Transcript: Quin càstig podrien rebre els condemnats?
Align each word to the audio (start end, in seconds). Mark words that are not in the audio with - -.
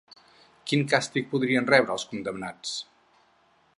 Quin 0.69 0.85
càstig 0.93 1.27
podrien 1.33 1.69
rebre 1.73 1.95
els 1.97 2.07
condemnats? 2.15 2.73